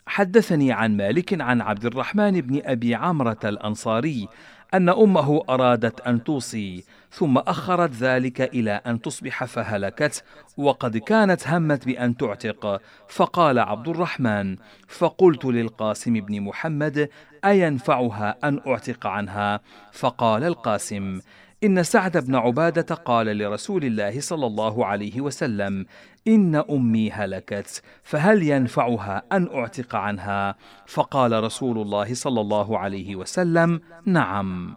حدثني 0.07 0.71
عن 0.71 0.97
مالك 0.97 1.41
عن 1.41 1.61
عبد 1.61 1.85
الرحمن 1.85 2.41
بن 2.41 2.61
أبي 2.65 2.95
عمرة 2.95 3.39
الأنصاري 3.43 4.27
أن 4.73 4.89
أمه 4.89 5.43
أرادت 5.49 6.01
أن 6.01 6.23
توصي 6.23 6.83
ثم 7.11 7.37
أخرت 7.37 7.91
ذلك 7.91 8.41
إلى 8.41 8.71
أن 8.71 9.01
تصبح 9.01 9.43
فهلكت 9.45 10.23
وقد 10.57 10.97
كانت 10.97 11.47
همت 11.47 11.85
بأن 11.85 12.17
تعتق. 12.17 12.81
فقال 13.07 13.59
عبد 13.59 13.87
الرحمن 13.87 14.55
فقلت 14.87 15.45
للقاسم 15.45 16.13
بن 16.13 16.41
محمد 16.41 17.09
أينفعها 17.45 18.37
أن 18.43 18.61
أعتق 18.67 19.07
عنها؟ 19.07 19.59
فقال 19.91 20.43
القاسم 20.43 21.19
إن 21.63 21.83
سعد 21.83 22.17
بن 22.17 22.35
عبادة 22.35 22.95
قال 22.95 23.37
لرسول 23.37 23.85
الله 23.85 24.21
صلى 24.21 24.47
الله 24.47 24.85
عليه 24.85 25.21
وسلم: 25.21 25.85
إن 26.27 26.55
أمي 26.55 27.11
هلكت، 27.11 27.81
فهل 28.03 28.43
ينفعها 28.43 29.23
أن 29.31 29.49
أعتق 29.55 29.95
عنها؟ 29.95 30.55
فقال 30.87 31.43
رسول 31.43 31.77
الله 31.77 32.13
صلى 32.13 32.41
الله 32.41 32.77
عليه 32.77 33.15
وسلم: 33.15 33.81
نعم. 34.05 34.75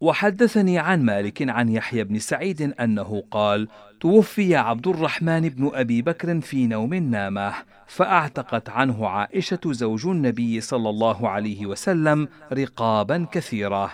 وحدثني 0.00 0.78
عن 0.78 1.02
مالك 1.02 1.48
عن 1.48 1.68
يحيى 1.68 2.04
بن 2.04 2.18
سعيد 2.18 2.62
أنه 2.80 3.22
قال: 3.30 3.68
توفي 4.00 4.56
عبد 4.56 4.86
الرحمن 4.86 5.48
بن 5.48 5.70
أبي 5.74 6.02
بكر 6.02 6.40
في 6.40 6.66
نوم 6.66 6.94
نامه، 6.94 7.54
فأعتقت 7.86 8.68
عنه 8.68 9.08
عائشة 9.08 9.60
زوج 9.66 10.06
النبي 10.06 10.60
صلى 10.60 10.90
الله 10.90 11.28
عليه 11.28 11.66
وسلم 11.66 12.28
رقابا 12.52 13.26
كثيرة. 13.32 13.90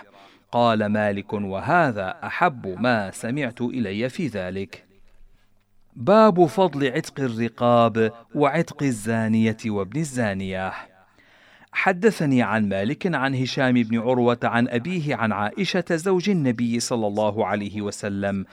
قال 0.51 0.85
مالك 0.85 1.33
وهذا 1.33 2.15
أحب 2.23 2.67
ما 2.67 3.11
سمعت 3.11 3.61
إلي 3.61 4.09
في 4.09 4.27
ذلك. 4.27 4.87
باب 5.95 6.45
فضل 6.45 6.87
عتق 6.87 7.19
الرقاب 7.19 8.11
وعتق 8.35 8.83
الزانية 8.83 9.57
وابن 9.65 9.99
الزانيه 9.99 10.73
حدثني 11.71 12.41
عن 12.41 12.69
مالك 12.69 13.15
عن 13.15 13.35
هشام 13.35 13.73
بن 13.73 13.99
عروة 13.99 14.39
عن 14.43 14.67
أبيه 14.67 15.15
عن 15.15 15.31
عائشة 15.31 15.85
زوج 15.91 16.29
النبي 16.29 16.79
صلى 16.79 17.07
الله 17.07 17.45
عليه 17.45 17.81
وسلم 17.81 18.45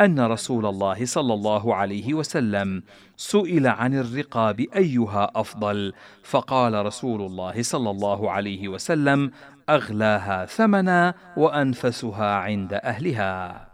أن 0.00 0.20
رسول 0.20 0.66
الله 0.66 1.04
صلى 1.04 1.34
الله 1.34 1.74
عليه 1.74 2.14
وسلم 2.14 2.82
سئل 3.16 3.66
عن 3.66 3.94
الرقاب 3.94 4.60
أيها 4.76 5.30
أفضل؟ 5.34 5.92
فقال 6.24 6.86
رسول 6.86 7.20
الله 7.20 7.62
صلى 7.62 7.90
الله 7.90 8.30
عليه 8.30 8.68
وسلم 8.68 9.30
أغلاها 9.70 10.46
ثمنا 10.46 11.14
وأنفسها 11.36 12.34
عند 12.34 12.74
أهلها. 12.74 13.66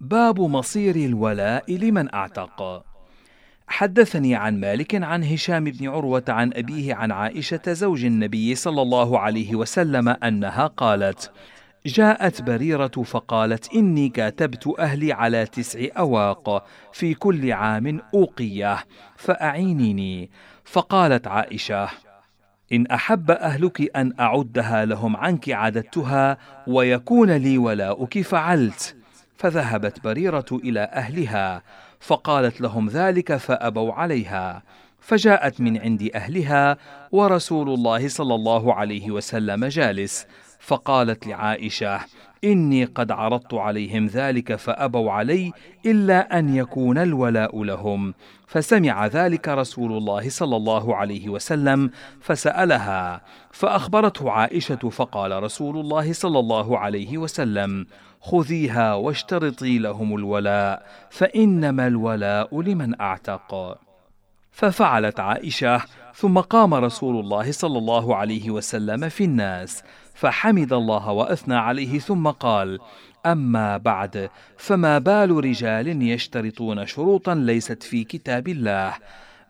باب 0.00 0.40
مصير 0.40 0.96
الولاء 0.96 1.76
لمن 1.76 2.14
أعتق. 2.14 2.84
حدثني 3.66 4.34
عن 4.34 4.60
مالك 4.60 4.94
عن 4.94 5.24
هشام 5.24 5.64
بن 5.64 5.88
عروة 5.88 6.24
عن 6.28 6.52
أبيه 6.52 6.94
عن 6.94 7.12
عائشة 7.12 7.60
زوج 7.72 8.04
النبي 8.04 8.54
صلى 8.54 8.82
الله 8.82 9.18
عليه 9.18 9.54
وسلم 9.54 10.08
أنها 10.08 10.66
قالت 10.66 11.32
جاءت 11.86 12.42
بريرة 12.42 12.86
فقالت 12.88 13.74
إني 13.74 14.08
كاتبت 14.08 14.74
أهلي 14.78 15.12
على 15.12 15.46
تسع 15.46 15.80
أواق 15.98 16.66
في 16.92 17.14
كل 17.14 17.52
عام 17.52 18.00
أوقية 18.14 18.84
فأعينيني. 19.16 20.30
فقالت 20.64 21.26
عائشة 21.26 21.88
إن 22.72 22.86
أحب 22.86 23.30
أهلك 23.30 23.96
أن 23.96 24.12
أعدها 24.20 24.84
لهم 24.84 25.16
عنك 25.16 25.50
عددتها 25.50 26.38
ويكون 26.66 27.30
لي 27.30 27.58
ولاؤك 27.58 28.20
فعلت. 28.20 28.96
فذهبت 29.36 30.04
بريرة 30.04 30.46
إلى 30.52 30.80
أهلها 30.80 31.62
فقالت 32.00 32.60
لهم 32.60 32.88
ذلك 32.88 33.36
فأبوا 33.36 33.92
عليها. 33.92 34.62
فجاءت 35.00 35.60
من 35.60 35.78
عند 35.78 36.10
أهلها 36.14 36.76
ورسول 37.12 37.68
الله 37.68 38.08
صلى 38.08 38.34
الله 38.34 38.74
عليه 38.74 39.10
وسلم 39.10 39.64
جالس. 39.64 40.26
فقالت 40.60 41.26
لعائشة 41.26 42.00
إني 42.44 42.84
قد 42.84 43.10
عرضت 43.10 43.54
عليهم 43.54 44.06
ذلك 44.06 44.54
فأبوا 44.56 45.12
علي 45.12 45.52
إلا 45.86 46.38
أن 46.38 46.56
يكون 46.56 46.98
الولاء 46.98 47.64
لهم. 47.64 48.14
فسمع 48.46 49.06
ذلك 49.06 49.48
رسول 49.48 49.92
الله 49.92 50.28
صلى 50.28 50.56
الله 50.56 50.96
عليه 50.96 51.28
وسلم 51.28 51.90
فسألها 52.20 53.20
فأخبرته 53.50 54.30
عائشة 54.30 54.76
فقال 54.76 55.42
رسول 55.42 55.76
الله 55.76 56.12
صلى 56.12 56.38
الله 56.38 56.78
عليه 56.78 57.18
وسلم 57.18 57.86
خذيها 58.20 58.94
واشترطي 58.94 59.78
لهم 59.78 60.16
الولاء 60.16 60.86
فإنما 61.10 61.86
الولاء 61.86 62.60
لمن 62.60 63.00
أعتق. 63.00 63.78
ففعلت 64.52 65.20
عائشة 65.20 65.82
ثم 66.14 66.38
قام 66.38 66.74
رسول 66.74 67.20
الله 67.20 67.52
صلى 67.52 67.78
الله 67.78 68.16
عليه 68.16 68.50
وسلم 68.50 69.08
في 69.08 69.24
الناس 69.24 69.82
فحمد 70.20 70.72
الله 70.72 71.10
وأثنى 71.10 71.54
عليه 71.54 71.98
ثم 71.98 72.28
قال 72.28 72.78
أما 73.26 73.76
بعد 73.76 74.30
فما 74.56 74.98
بال 74.98 75.44
رجال 75.44 76.02
يشترطون 76.02 76.86
شروطا 76.86 77.34
ليست 77.34 77.82
في 77.82 78.04
كتاب 78.04 78.48
الله؟ 78.48 78.94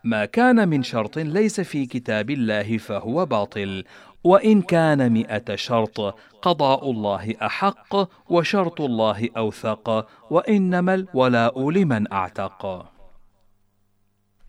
ما 0.03 0.25
كان 0.25 0.69
من 0.69 0.83
شرط 0.83 1.17
ليس 1.17 1.61
في 1.61 1.85
كتاب 1.85 2.29
الله 2.29 2.77
فهو 2.77 3.25
باطل 3.25 3.83
وإن 4.23 4.61
كان 4.61 5.11
مئة 5.11 5.55
شرط 5.55 6.15
قضاء 6.41 6.91
الله 6.91 7.35
أحق 7.41 7.95
وشرط 8.31 8.81
الله 8.81 9.29
أوثق 9.37 10.07
وإنما 10.29 10.93
الولاء 10.93 11.71
لمن 11.71 12.11
أعتق. 12.11 12.90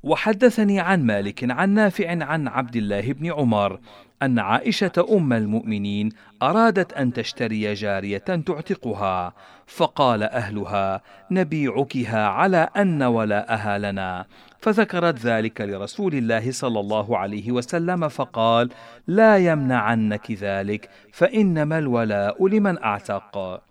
وحدثني 0.03 0.81
عن 0.81 1.07
مالك 1.07 1.51
عن 1.51 1.71
نافع 1.71 2.25
عن 2.25 2.49
عبد 2.49 2.77
الله 2.77 3.13
بن 3.13 3.33
عمر 3.33 3.81
أن 4.23 4.39
عائشة 4.39 5.07
أم 5.11 5.33
المؤمنين 5.33 6.09
أرادت 6.43 6.93
أن 6.93 7.13
تشتري 7.13 7.75
جارية 7.75 8.19
تعتقها، 8.19 9.33
فقال 9.67 10.23
أهلها: 10.23 11.03
نبيعكها 11.31 12.27
على 12.27 12.69
أن 12.77 13.03
ولاءها 13.03 13.79
لنا، 13.79 14.27
فذكرت 14.59 15.19
ذلك 15.19 15.61
لرسول 15.61 16.15
الله 16.15 16.53
صلى 16.53 16.81
الله 16.81 17.19
عليه 17.19 17.53
وسلم 17.53 18.09
فقال: 18.09 18.71
لا 19.07 19.37
يمنعنك 19.37 20.33
ذلك، 20.33 20.89
فإنما 21.13 21.79
الولاء 21.79 22.49
لمن 22.49 22.83
أعتق. 22.83 23.63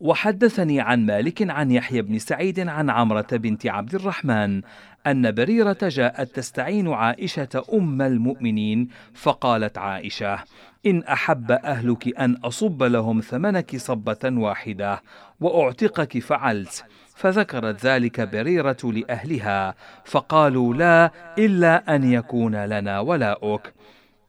وحدثني 0.00 0.80
عن 0.80 1.06
مالك 1.06 1.50
عن 1.50 1.70
يحيى 1.70 2.02
بن 2.02 2.18
سعيد 2.18 2.68
عن 2.68 2.90
عمرة 2.90 3.26
بنت 3.32 3.66
عبد 3.66 3.94
الرحمن 3.94 4.62
أن 5.06 5.32
بريرة 5.32 5.78
جاءت 5.82 6.36
تستعين 6.36 6.92
عائشة 6.92 7.64
أم 7.72 8.02
المؤمنين 8.02 8.88
فقالت 9.14 9.78
عائشة: 9.78 10.38
إن 10.86 11.02
أحب 11.02 11.50
أهلك 11.50 12.20
أن 12.20 12.34
أصب 12.34 12.82
لهم 12.82 13.20
ثمنك 13.20 13.76
صبة 13.76 14.18
واحدة 14.24 15.02
وأعتقك 15.40 16.18
فعلت. 16.18 16.84
فذكرت 17.16 17.86
ذلك 17.86 18.20
بريرة 18.20 18.78
لأهلها 18.84 19.74
فقالوا 20.04 20.74
لا 20.74 21.10
إلا 21.38 21.96
أن 21.96 22.12
يكون 22.12 22.64
لنا 22.64 23.00
ولاؤك. 23.00 23.72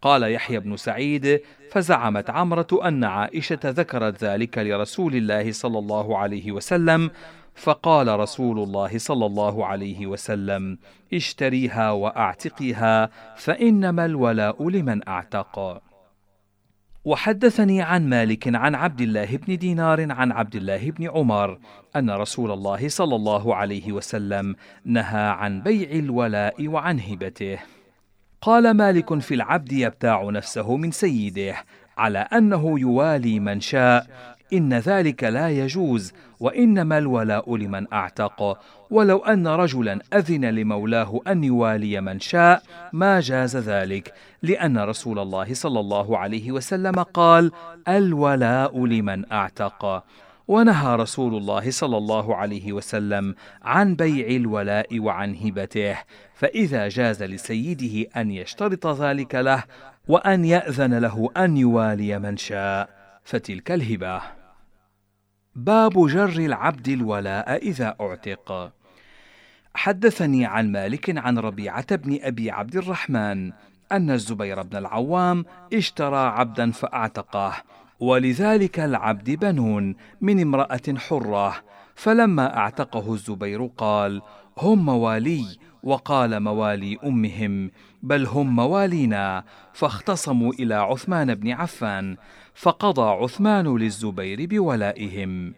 قال 0.01 0.23
يحيى 0.23 0.59
بن 0.59 0.77
سعيد 0.77 1.41
فزعمت 1.71 2.29
عمرة 2.29 2.67
أن 2.83 3.03
عائشة 3.03 3.59
ذكرت 3.65 4.23
ذلك 4.23 4.57
لرسول 4.57 5.15
الله 5.15 5.51
صلى 5.51 5.79
الله 5.79 6.17
عليه 6.17 6.51
وسلم 6.51 7.11
فقال 7.61 8.19
رسول 8.19 8.59
الله 8.59 8.97
صلى 8.97 9.25
الله 9.25 9.65
عليه 9.65 10.07
وسلم 10.07 10.77
اشتريها 11.13 11.91
واعتقيها 11.91 13.09
فإنما 13.35 14.05
الولاء 14.05 14.69
لمن 14.69 15.07
أعتق. 15.07 15.81
وحدثني 17.05 17.81
عن 17.81 18.09
مالك 18.09 18.55
عن 18.55 18.75
عبد 18.75 19.01
الله 19.01 19.37
بن 19.37 19.57
دينار 19.57 20.11
عن 20.11 20.31
عبد 20.31 20.55
الله 20.55 20.91
بن 20.91 21.09
عمر 21.09 21.59
أن 21.95 22.09
رسول 22.09 22.51
الله 22.51 22.89
صلى 22.89 23.15
الله 23.15 23.55
عليه 23.55 23.91
وسلم 23.91 24.55
نهى 24.85 25.27
عن 25.27 25.61
بيع 25.61 25.89
الولاء 25.91 26.67
وعن 26.67 26.99
هبته. 26.99 27.59
قال 28.41 28.73
مالك 28.73 29.19
في 29.19 29.33
العبد 29.33 29.71
يبتاع 29.71 30.23
نفسه 30.23 30.77
من 30.77 30.91
سيده 30.91 31.55
على 31.97 32.19
أنه 32.19 32.79
يوالي 32.79 33.39
من 33.39 33.59
شاء 33.59 34.07
إن 34.53 34.73
ذلك 34.73 35.23
لا 35.23 35.49
يجوز 35.49 36.13
وإنما 36.39 36.97
الولاء 36.97 37.55
لمن 37.57 37.93
أعتق. 37.93 38.57
ولو 38.89 39.17
أن 39.17 39.47
رجلا 39.47 39.99
أذن 40.13 40.45
لمولاه 40.45 41.19
أن 41.27 41.43
يوالي 41.43 42.01
من 42.01 42.19
شاء 42.19 42.63
ما 42.93 43.19
جاز 43.19 43.57
ذلك 43.57 44.13
لأن 44.43 44.77
رسول 44.77 45.19
الله 45.19 45.53
صلى 45.53 45.79
الله 45.79 46.17
عليه 46.17 46.51
وسلم 46.51 47.03
قال 47.03 47.51
الولاء 47.87 48.85
لمن 48.85 49.31
أعتق. 49.31 50.03
ونهى 50.47 50.95
رسول 50.95 51.35
الله 51.37 51.71
صلى 51.71 51.97
الله 51.97 52.35
عليه 52.35 52.73
وسلم 52.73 53.35
عن 53.63 53.95
بيع 53.95 54.27
الولاء 54.27 54.99
وعن 54.99 55.35
هبته. 55.35 55.97
فإذا 56.33 56.87
جاز 56.87 57.23
لسيده 57.23 58.09
أن 58.17 58.31
يشترط 58.31 58.87
ذلك 58.87 59.35
له 59.35 59.63
وأن 60.07 60.45
يأذن 60.45 60.93
له 60.99 61.29
أن 61.37 61.57
يوالي 61.57 62.19
من 62.19 62.37
شاء. 62.37 62.89
فتلك 63.23 63.71
الهبة. 63.71 64.40
باب 65.55 66.07
جر 66.07 66.39
العبد 66.39 66.87
الولاء 66.87 67.55
إذا 67.55 67.95
أعتق. 68.01 68.71
حدثني 69.75 70.45
عن 70.45 70.71
مالك 70.71 71.17
عن 71.17 71.37
ربيعة 71.37 71.95
بن 71.95 72.19
أبي 72.21 72.51
عبد 72.51 72.75
الرحمن 72.75 73.51
أن 73.91 74.11
الزبير 74.11 74.61
بن 74.61 74.77
العوام 74.77 75.45
اشترى 75.73 76.17
عبدا 76.17 76.71
فاعتقه 76.71 77.53
ولذلك 77.99 78.79
العبد 78.79 79.29
بنون 79.29 79.95
من 80.21 80.41
امرأة 80.41 80.95
حرة. 80.97 81.55
فلما 81.95 82.57
أعتقه 82.57 83.13
الزبير 83.13 83.65
قال 83.65 84.21
هم 84.57 84.85
موالي 84.85 85.45
وقال 85.83 86.39
موالي 86.39 86.97
أمهم 87.03 87.71
بل 88.03 88.25
هم 88.25 88.55
موالينا 88.55 89.43
فاختصموا 89.73 90.53
إلى 90.53 90.75
عثمان 90.75 91.35
بن 91.35 91.51
عفان 91.51 92.17
فقضى 92.55 93.23
عثمان 93.23 93.77
للزبير 93.77 94.45
بولائهم. 94.45 95.53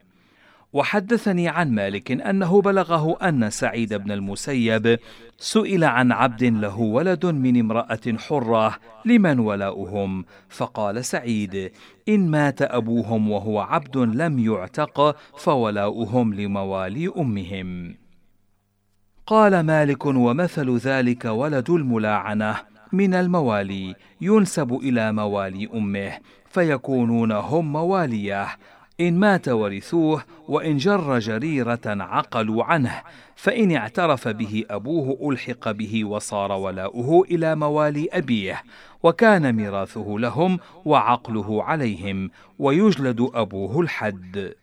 وحدثني 0.74 1.48
عن 1.48 1.72
مالك 1.72 2.12
أنه 2.12 2.62
بلغه 2.62 3.18
أن 3.22 3.50
سعيد 3.50 3.94
بن 3.94 4.12
المسيب 4.12 5.00
سئل 5.38 5.84
عن 5.84 6.12
عبد 6.12 6.44
له 6.44 6.80
ولد 6.80 7.26
من 7.26 7.60
امرأة 7.60 8.18
حرة 8.18 8.76
لمن 9.06 9.40
ولاؤهم 9.40 10.26
فقال 10.50 11.06
سعيد 11.06 11.72
إن 12.10 12.32
مات 12.32 12.62
أبوهم 12.62 13.32
وهو 13.32 13.60
عبد 13.60 13.98
لم 13.98 14.40
يعتق 14.40 15.16
فولاؤهم 15.38 16.34
لموالي 16.34 17.12
أمهم. 17.18 17.96
قال 19.28 19.60
مالك 19.60 20.06
ومثل 20.06 20.78
ذلك 20.78 21.26
ولد 21.26 21.70
الملاعنة. 21.70 22.73
من 22.94 23.14
الموالي 23.14 23.96
ينسب 24.22 24.74
إلى 24.74 25.12
موالي 25.12 25.70
أمه 25.74 26.12
فيكونون 26.50 27.32
هم 27.32 27.74
مواليه. 27.74 28.48
إن 29.00 29.20
مات 29.20 29.50
ورثوه 29.50 30.24
وإن 30.48 30.78
جر 30.78 31.20
جريرة 31.20 31.82
عقلوا 31.86 32.64
عنه 32.64 33.02
فإن 33.36 33.72
اعترف 33.72 34.28
به 34.28 34.64
أبوه 34.70 35.32
ألحق 35.32 35.72
به 35.72 36.06
وصار 36.06 36.52
ولاؤه 36.52 37.26
إلى 37.32 37.56
موالي 37.56 38.10
أبيه. 38.12 38.64
وكان 39.04 39.54
ميراثه 39.56 40.16
لهم 40.18 40.60
وعقله 40.86 41.64
عليهم 41.64 42.32
ويجلد 42.60 43.30
أبوه 43.34 43.82
الحد. 43.82 44.54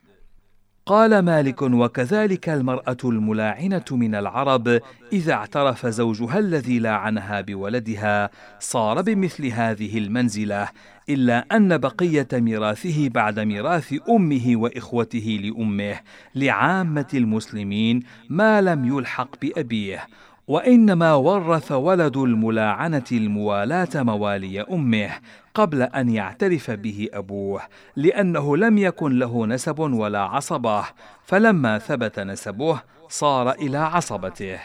قال 0.90 1.18
مالك 1.18 1.62
وكذلك 1.62 2.48
المرأة 2.48 2.96
الملاعنة 3.04 3.84
من 3.90 4.14
العرب 4.14 4.80
إذا 5.12 5.32
اعترف 5.32 5.86
زوجها 5.86 6.38
الذي 6.38 6.78
لاعنها 6.78 7.40
بولدها 7.40 8.30
صار 8.60 9.02
بمثل 9.02 9.46
هذه 9.46 9.98
المنزلة 9.98 10.68
إلا 11.08 11.46
أن 11.52 11.78
بقية 11.78 12.28
ميراثه 12.32 13.08
بعد 13.08 13.40
ميراث 13.40 13.94
أمه 14.08 14.52
وإخوته 14.56 15.40
لأمه 15.42 16.00
لعامة 16.34 17.08
المسلمين 17.14 18.02
ما 18.28 18.60
لم 18.60 18.84
يلحق 18.84 19.30
بأبيه. 19.42 20.06
وإنما 20.50 21.14
ورث 21.14 21.72
ولد 21.72 22.16
الملاعنة 22.16 23.04
الموالاة 23.12 23.88
موالي 23.94 24.60
أمه 24.60 25.10
قبل 25.54 25.82
أن 25.82 26.08
يعترف 26.08 26.70
به 26.70 27.08
أبوه 27.12 27.62
لأنه 27.96 28.56
لم 28.56 28.78
يكن 28.78 29.18
له 29.18 29.46
نسب 29.46 29.78
ولا 29.78 30.20
عصبة 30.20 30.84
فلما 31.24 31.78
ثبت 31.78 32.20
نسبه 32.20 32.80
صار 33.08 33.50
إلى 33.50 33.78
عصبته. 33.78 34.58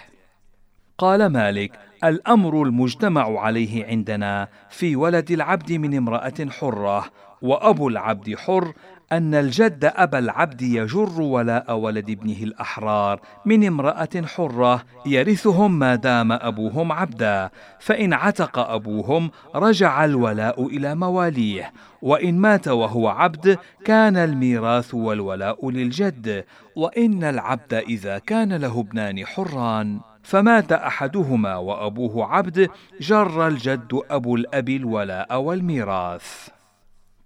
قال 0.97 1.25
مالك 1.25 1.79
الأمر 2.03 2.63
المجتمع 2.63 3.39
عليه 3.39 3.85
عندنا 3.85 4.47
في 4.69 4.95
ولد 4.95 5.31
العبد 5.31 5.71
من 5.71 5.97
امرأة 5.97 6.49
حرة 6.49 7.05
وأبو 7.41 7.89
العبد 7.89 8.35
حر 8.35 8.73
أن 9.11 9.35
الجد 9.35 9.91
أبا 9.95 10.19
العبد 10.19 10.61
يجر 10.61 11.21
ولاء 11.21 11.75
ولد 11.75 12.09
ابنه 12.09 12.43
الأحرار 12.43 13.19
من 13.45 13.67
امرأة 13.67 14.09
حرة 14.25 14.83
يرثهم 15.05 15.79
ما 15.79 15.95
دام 15.95 16.31
أبوهم 16.31 16.91
عبدا 16.91 17.49
فإن 17.79 18.13
عتق 18.13 18.59
أبوهم 18.59 19.31
رجع 19.55 20.05
الولاء 20.05 20.67
إلى 20.67 20.95
مواليه 20.95 21.73
وإن 22.01 22.37
مات 22.37 22.67
وهو 22.67 23.07
عبد 23.07 23.57
كان 23.85 24.17
الميراث 24.17 24.93
والولاء 24.93 25.69
للجد 25.69 26.45
وإن 26.75 27.23
العبد 27.23 27.73
إذا 27.73 28.17
كان 28.17 28.53
له 28.53 28.79
ابنان 28.79 29.25
حران. 29.25 29.99
فمات 30.23 30.71
أحدهما 30.71 31.55
وأبوه 31.55 32.25
عبد 32.25 32.69
جر 33.01 33.47
الجد 33.47 34.01
أبو 34.09 34.35
الأب 34.35 34.69
الولاء 34.69 35.41
والميراث. 35.41 36.54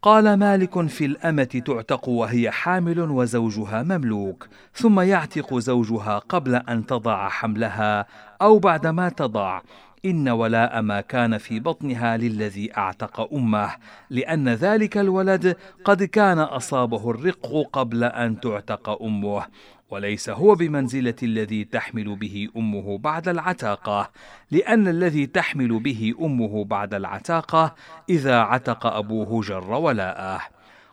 قال 0.02 0.34
مالك 0.34 0.88
في 0.88 1.06
الأمة 1.06 1.62
تعتق 1.66 2.10
وهي 2.10 2.52
حامل 2.52 3.00
وزوجها 3.00 3.84
مملوك 3.84 4.48
ثم 4.74 5.00
يعتق 5.00 5.58
زوجها 5.58 6.20
قبل 6.20 6.56
أن 6.56 6.86
تضع 6.86 7.30
حملها 7.30 8.06
أو 8.42 8.60
بعدما 8.60 9.10
تضع. 9.10 9.62
إن 10.06 10.30
ولاء 10.30 10.82
ما 10.82 11.02
كان 11.02 11.38
في 11.38 11.60
بطنها 11.60 12.18
للذي 12.18 12.78
أعتق 12.78 13.34
أمه 13.34 13.76
لأن 14.10 14.50
ذلك 14.50 14.98
الولد 14.98 15.58
قد 15.86 16.04
كان 16.04 16.40
أصابه 16.40 17.12
الرق 17.12 17.70
قبل 17.74 18.04
أن 18.04 18.40
تعتق 18.40 19.02
أمه. 19.04 19.46
وليس 19.90 20.30
هو 20.30 20.56
بمنزلة 20.56 21.16
الذي 21.24 21.64
تحمل 21.64 22.16
به 22.16 22.50
أمه 22.58 22.98
بعد 22.98 23.28
العتاقة، 23.28 24.10
لأن 24.52 24.88
الذي 24.88 25.26
تحمل 25.26 25.80
به 25.80 26.14
أمه 26.22 26.66
بعد 26.66 26.94
العتاقة 26.94 27.76
إذا 28.10 28.40
عتق 28.40 28.86
أبوه 28.86 29.42
جر 29.42 29.72
ولاءه. 29.72 30.42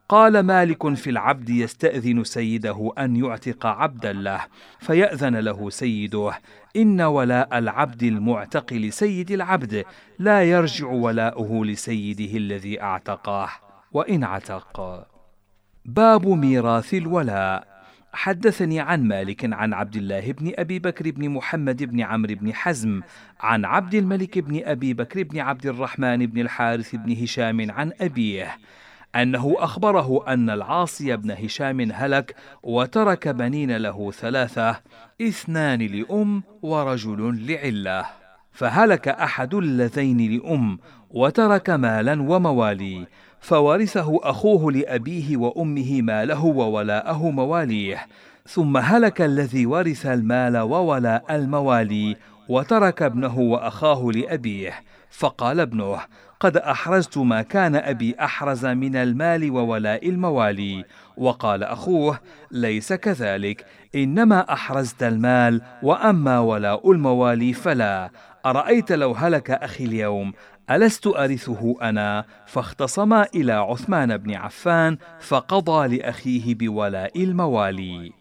قال 0.09 0.41
مالك 0.41 0.95
في 0.95 1.11
العبد 1.11 1.49
يستأذن 1.49 2.25
سيده 2.25 2.93
أن 2.99 3.17
يعتق 3.17 3.67
عبدا 3.67 4.13
له، 4.13 4.41
فيأذن 4.79 5.37
له 5.37 5.71
سيده: 5.71 6.33
إن 6.77 7.01
ولاء 7.01 7.59
العبد 7.59 8.03
المعتق 8.03 8.73
لسيد 8.73 9.31
العبد 9.31 9.85
لا 10.19 10.43
يرجع 10.43 10.87
ولاؤه 10.87 11.65
لسيده 11.65 12.37
الذي 12.39 12.83
أعتقه، 12.83 13.49
وإن 13.93 14.25
عتق. 14.25 15.07
باب 15.85 16.27
ميراث 16.29 16.95
الولاء 16.95 17.76
حدثني 18.17 18.81
عن 18.81 19.03
مالك 19.03 19.53
عن 19.53 19.73
عبد 19.73 19.97
الله 19.97 20.33
بن 20.33 20.53
أبي 20.57 20.79
بكر 20.79 21.11
بن 21.11 21.29
محمد 21.29 21.83
بن 21.83 22.01
عمرو 22.01 22.35
بن 22.35 22.55
حزم 22.55 23.01
عن 23.41 23.65
عبد 23.65 23.95
الملك 23.95 24.39
بن 24.39 24.61
أبي 24.65 24.95
بكر 24.95 25.23
بن 25.23 25.39
عبد 25.39 25.67
الرحمن 25.67 26.27
بن 26.27 26.41
الحارث 26.41 26.95
بن 26.95 27.23
هشام 27.23 27.71
عن 27.71 27.93
أبيه 28.01 28.57
أنه 29.17 29.55
أخبره 29.59 30.25
أن 30.29 30.51
العاصي 30.51 31.17
بن 31.17 31.31
هشام 31.31 31.93
هلك 31.93 32.37
وترك 32.63 33.29
بنين 33.29 33.77
له 33.77 34.11
ثلاثة 34.11 34.81
اثنان 35.23 35.83
لأم 35.83 36.43
ورجل 36.63 37.47
لعلة. 37.47 38.07
فهلك 38.53 39.09
أحد 39.09 39.55
اللذين 39.55 40.33
لأم 40.37 40.79
وترك 41.11 41.71
مالا 41.71 42.23
وموالي 42.23 43.07
فورثه 43.41 44.21
أخوه 44.23 44.73
لأبيه 44.73 45.37
وأمه 45.37 46.03
ماله 46.03 46.45
وولاءه 46.45 47.31
مواليه 47.31 48.07
ثم 48.49 48.77
هلك 48.77 49.23
الذي 49.23 49.67
ورث 49.67 50.07
المال 50.07 50.57
وولاء 50.57 51.25
الموالي 51.31 52.17
وترك 52.49 53.03
ابنه 53.03 53.39
وأخاه 53.39 54.11
لأبيه 54.15 54.73
فقال 55.11 55.61
ابنه 55.61 55.99
قد 56.41 56.57
أحرزت 56.57 57.19
ما 57.19 57.43
كان 57.43 57.77
أبي 57.77 58.15
أحرز 58.21 58.67
من 58.67 58.97
المال 58.97 59.51
وولاء 59.51 60.09
الموالي 60.09 60.85
وقال 61.17 61.65
أخوه 61.65 62.21
ليس 62.51 62.93
كذلك 62.93 63.67
إنما 63.95 64.53
أحرزت 64.53 65.03
المال 65.03 65.63
وأما 65.83 66.39
ولاء 66.39 66.91
الموالي 66.91 67.53
فلا 67.53 68.11
أرأيت 68.47 68.93
لو 68.93 69.13
هلك 69.13 69.51
أخي 69.51 69.85
اليوم 69.85 70.33
ألست 70.71 71.07
أرثه 71.07 71.77
أنا؟ 71.83 72.25
فاختصما 72.47 73.27
إلى 73.35 73.53
عثمان 73.53 74.17
بن 74.17 74.35
عفان 74.35 74.99
فقضى 75.21 75.97
لأخيه 75.97 76.55
بولاء 76.55 77.23
الموالي. 77.23 78.13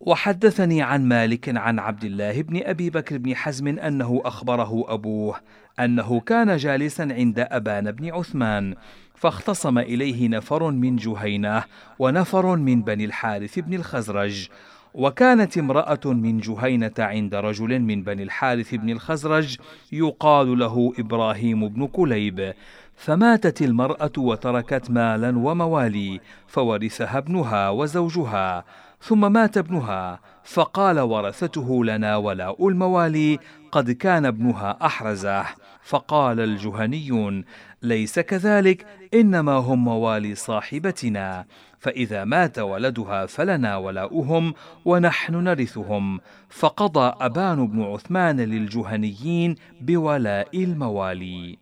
وحدثني 0.00 0.82
عن 0.82 1.08
مالك 1.08 1.56
عن 1.56 1.78
عبد 1.78 2.04
الله 2.04 2.42
بن 2.42 2.60
أبي 2.64 2.90
بكر 2.90 3.18
بن 3.18 3.36
حزم 3.36 3.68
أنه 3.68 4.22
أخبره 4.24 4.84
أبوه 4.88 5.40
أنه 5.80 6.20
كان 6.20 6.56
جالسا 6.56 7.02
عند 7.02 7.38
أبان 7.38 7.92
بن 7.92 8.10
عثمان 8.10 8.74
فاختصم 9.14 9.78
إليه 9.78 10.28
نفر 10.28 10.70
من 10.70 10.96
جهينة 10.96 11.64
ونفر 11.98 12.56
من 12.56 12.82
بني 12.82 13.04
الحارث 13.04 13.58
بن 13.58 13.74
الخزرج 13.74 14.48
وكانت 14.94 15.58
امرأة 15.58 16.00
من 16.04 16.38
جهينة 16.38 16.92
عند 16.98 17.34
رجل 17.34 17.78
من 17.78 18.02
بني 18.02 18.22
الحارث 18.22 18.74
بن 18.74 18.90
الخزرج 18.90 19.56
يقال 19.92 20.58
له 20.58 20.92
إبراهيم 20.98 21.68
بن 21.68 21.86
كليب. 21.86 22.52
فماتت 22.96 23.62
المرأة 23.62 24.12
وتركت 24.18 24.90
مالا 24.90 25.38
وموالي 25.38 26.20
فورثها 26.46 27.18
ابنها 27.18 27.70
وزوجها. 27.70 28.64
ثم 29.02 29.32
مات 29.32 29.58
ابنها 29.58 30.20
فقال 30.44 31.00
ورثته 31.00 31.84
لنا 31.84 32.16
ولاء 32.16 32.68
الموالي 32.68 33.38
قد 33.72 33.90
كان 33.90 34.26
ابنها 34.26 34.78
أحرزه. 34.82 35.46
فقال 35.82 36.40
الجهنيون 36.40 37.44
ليس 37.82 38.18
كذلك 38.18 38.86
إنما 39.14 39.52
هم 39.52 39.84
موالي 39.84 40.34
صاحبتنا. 40.34 41.46
فإذا 41.80 42.24
مات 42.24 42.58
ولدها 42.58 43.26
فلنا 43.26 43.76
ولاؤهم 43.76 44.54
ونحن 44.84 45.34
نرثهم. 45.34 46.20
فقضى 46.48 47.12
أبان 47.20 47.66
بن 47.66 47.82
عثمان 47.82 48.40
للجهنيين 48.40 49.54
بولاء 49.80 50.64
الموالي. 50.64 51.58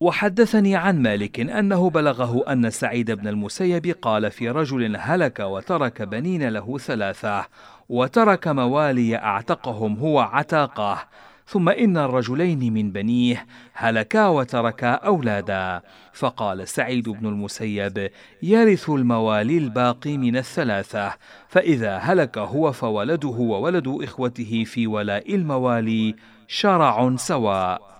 وحدثني 0.00 0.76
عن 0.76 1.02
مالك 1.02 1.40
أنه 1.40 1.90
بلغه 1.90 2.44
أن 2.52 2.70
سعيد 2.70 3.10
بن 3.10 3.28
المسيب 3.28 3.86
قال 4.02 4.30
في 4.30 4.50
رجل 4.50 4.96
هلك 4.96 5.40
وترك 5.40 6.02
بنين 6.02 6.48
له 6.48 6.78
ثلاثة 6.78 7.46
وترك 7.88 8.48
موالي 8.48 9.16
أعتقهم 9.16 9.96
هو 9.98 10.20
عتاقه 10.20 10.98
ثم 11.46 11.68
إن 11.68 11.96
الرجلين 11.96 12.72
من 12.72 12.92
بنيه 12.92 13.46
هلكا 13.72 14.26
وتركا 14.26 14.90
أولادا. 14.90 15.82
فقال 16.12 16.68
سعيد 16.68 17.08
بن 17.08 17.26
المسيب 17.26 18.10
يرث 18.42 18.90
الموالي 18.90 19.58
الباقي 19.58 20.16
من 20.16 20.36
الثلاثة 20.36 21.12
فإذا 21.48 21.96
هلك 21.96 22.38
هو 22.38 22.72
فولده 22.72 23.28
وولد 23.28 23.88
إخوته 23.88 24.64
في 24.64 24.86
ولاء 24.86 25.34
الموالي 25.34 26.16
شرع 26.48 27.16
سواء. 27.16 27.94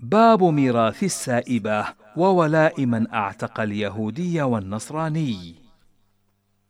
باب 0.00 0.44
ميراث 0.44 1.02
السائبة 1.04 1.86
وولاء 2.16 2.86
من 2.86 3.12
أعتق 3.12 3.60
اليهودي 3.60 4.42
والنصراني. 4.42 5.66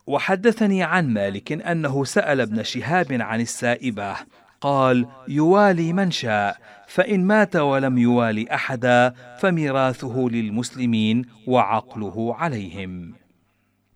وحدثني 0.07 0.83
عن 0.83 1.09
مالك 1.09 1.53
أنه 1.53 2.05
سأل 2.05 2.41
ابن 2.41 2.63
شهاب 2.63 3.13
عن 3.13 3.41
السائبة 3.41 4.17
قال 4.61 5.07
يوالي 5.29 5.93
من 5.93 6.11
شاء 6.11 6.57
فإن 6.87 7.25
مات 7.25 7.57
ولم 7.57 7.99
يوالي 7.99 8.55
أحدا 8.55 9.15
فميراثه 9.39 10.29
للمسلمين 10.31 11.25
وعقله 11.47 12.35
عليهم 12.35 13.15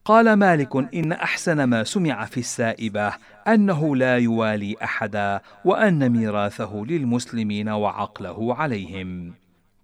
قال 0.05 0.33
مالك 0.33 0.95
إن 0.95 1.13
أحسن 1.13 1.65
ما 1.65 1.85
سمع 1.85 2.25
في 2.25 2.41
السائبة 2.41 3.13
أنه 3.49 3.97
لا 3.97 4.19
يوالي 4.19 4.77
أحدا 4.83 5.41
وأن 5.65 6.09
ميراثه 6.09 6.85
للمسلمين 6.89 7.69
وعقله 7.69 8.55
عليهم. 8.55 9.35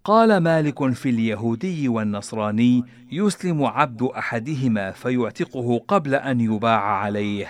قال 0.04 0.36
مالك 0.36 0.92
في 0.92 1.10
اليهودي 1.10 1.88
والنصراني 1.88 2.84
يسلم 3.12 3.64
عبد 3.64 4.02
أحدهما 4.02 4.90
فيعتقه 4.90 5.78
قبل 5.88 6.14
أن 6.14 6.40
يباع 6.40 6.80
عليه 6.80 7.46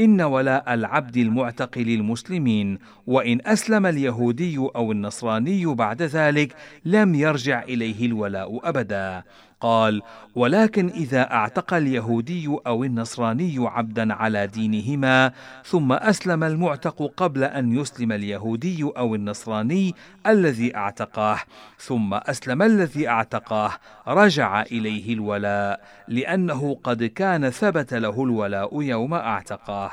إن 0.00 0.20
ولاء 0.20 0.74
العبد 0.74 1.16
المعتق 1.16 1.78
للمسلمين 1.78 2.78
وإن 3.06 3.40
أسلم 3.46 3.86
اليهودي 3.86 4.58
أو 4.58 4.92
النصراني 4.92 5.66
بعد 5.66 6.02
ذلك 6.02 6.54
لم 6.84 7.14
يرجع 7.14 7.62
إليه 7.62 8.06
الولاء 8.06 8.68
أبدا. 8.68 9.22
قال 9.60 10.02
ولكن 10.34 10.88
إذا 10.88 11.32
أعتق 11.32 11.74
اليهودي 11.74 12.58
أو 12.66 12.84
النصراني 12.84 13.54
عبدا 13.58 14.14
على 14.14 14.46
دينهما 14.46 15.32
ثم 15.64 15.92
أسلم 15.92 16.44
المعتق 16.44 17.12
قبل 17.16 17.44
أن 17.44 17.72
يسلم 17.78 18.12
اليهودي 18.12 18.82
أو 18.82 19.14
النصراني 19.14 19.94
الذي 20.26 20.76
أعتقاه 20.76 21.38
ثم 21.78 22.14
أسلم 22.14 22.62
الذي 22.62 23.08
أعتقاه 23.08 23.70
رجع 24.08 24.62
إليه 24.62 25.14
الولاء 25.14 25.80
لأنه 26.08 26.78
قد 26.84 27.04
كان 27.04 27.50
ثبت 27.50 27.94
له 27.94 28.24
الولاء 28.24 28.82
يوم 28.82 29.14
أعتقاه. 29.14 29.90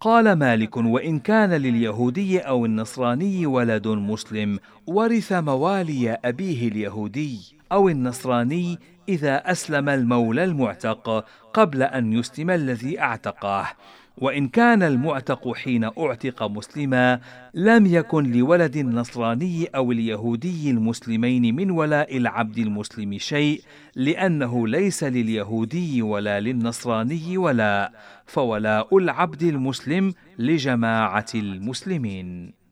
قال 0.00 0.32
مالك 0.32 0.76
وإن 0.76 1.18
كان 1.18 1.50
لليهودي 1.50 2.38
أو 2.38 2.66
النصراني 2.66 3.46
ولد 3.46 3.88
مسلم 3.88 4.58
ورث 4.86 5.32
موالي 5.32 6.18
أبيه 6.24 6.68
اليهودي. 6.68 7.38
أو 7.74 7.88
النصراني 7.88 8.78
إذا 9.08 9.50
أسلم 9.50 9.88
المولى 9.88 10.44
المعتق 10.44 11.24
قبل 11.54 11.82
أن 11.82 12.12
يسلم 12.12 12.50
الذي 12.50 13.00
أعتقه 13.00 13.66
وإن 14.18 14.48
كان 14.48 14.82
المعتق 14.82 15.54
حين 15.54 15.84
أعتق 15.84 16.42
مسلما 16.42 17.20
لم 17.54 17.86
يكن 17.86 18.32
لولد 18.32 18.76
النصراني 18.76 19.66
أو 19.66 19.92
اليهودي 19.92 20.70
المسلمين 20.70 21.56
من 21.56 21.70
ولاء 21.70 22.16
العبد 22.16 22.58
المسلم 22.58 23.18
شيء 23.18 23.60
لأنه 23.96 24.68
ليس 24.68 25.04
لليهودي 25.04 26.02
ولا 26.02 26.40
للنصراني 26.40 27.38
ولاء 27.38 27.92
فولاء 28.26 28.98
العبد 28.98 29.42
المسلم 29.42 30.14
لجماعة 30.38 31.26
المسلمين. 31.34 32.63